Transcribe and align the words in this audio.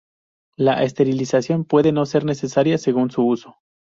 La 0.57 0.81
esterilización 0.81 1.63
puede 1.63 1.91
no 1.91 2.07
ser 2.07 2.25
necesaria, 2.25 2.79
según 2.79 3.11
su 3.11 3.23
uso. 3.23 3.57